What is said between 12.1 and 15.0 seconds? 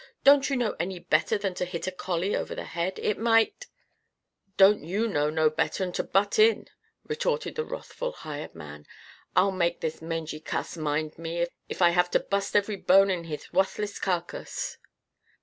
to bust ev'ry bone in his wuthless carcass!"